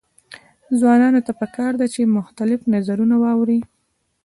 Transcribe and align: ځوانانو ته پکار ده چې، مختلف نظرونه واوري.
ځوانانو 0.79 1.19
ته 1.27 1.31
پکار 1.39 1.71
ده 1.81 1.87
چې، 1.93 2.13
مختلف 2.17 2.59
نظرونه 2.73 3.15
واوري. 3.23 3.59